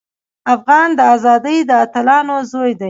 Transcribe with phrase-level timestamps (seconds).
[0.55, 2.79] افغان د ازادۍ د اتلانو زوی دی.